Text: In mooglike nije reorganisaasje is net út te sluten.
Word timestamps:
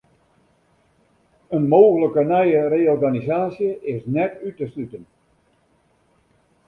In 1.57 1.67
mooglike 1.73 2.23
nije 2.31 2.63
reorganisaasje 2.73 3.69
is 3.95 4.03
net 4.17 4.41
út 4.47 4.57
te 4.59 4.71
sluten. 4.73 5.05